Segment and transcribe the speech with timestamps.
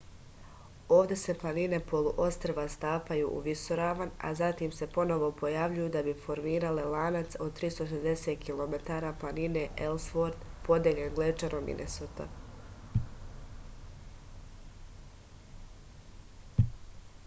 [0.95, 6.87] ovde se planine poluostrva stapaju u visoravan a zatim se ponovo pojavljuju da bi formirale
[6.95, 12.29] lanac od 360 km planine elsvort podeljen glečerom minesota